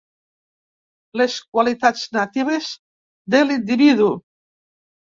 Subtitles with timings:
[1.21, 2.73] Les qualitats natives
[3.37, 4.13] de l'individu.